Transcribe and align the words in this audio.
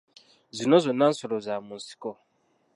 Zino 0.59 0.75
zonna 0.83 1.05
nsolo 1.11 1.35
za 1.45 1.55
mu 1.65 1.73
nsiko. 1.79 2.09